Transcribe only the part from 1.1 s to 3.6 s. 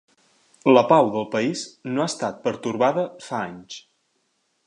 del país no ha estat pertorbada fa